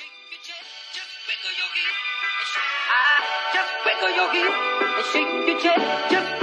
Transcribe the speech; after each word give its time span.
Shake 0.00 0.08
your 0.32 0.40
chest, 0.40 0.68
just 0.96 1.12
wiggle 1.28 1.54
your 1.60 1.70
hip. 1.76 1.96
And 2.40 2.48
shake, 2.52 2.72
ah, 2.88 3.20
just 3.52 3.72
wiggle 3.84 4.12
your 4.16 4.30
hip. 4.32 4.54
And 4.96 5.06
shake 5.12 5.48
your 5.48 5.60
chest, 5.60 6.12
just, 6.12 6.39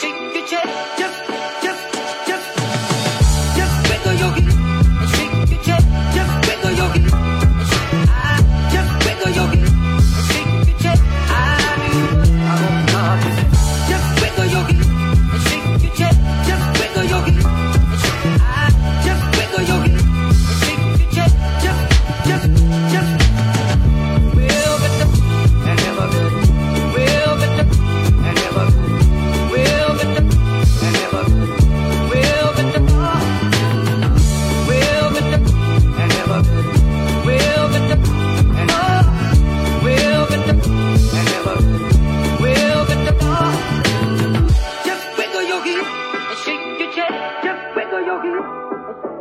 shake 0.00 0.34
your 0.34 0.46
chest. 0.46 1.03
It's 48.44 49.13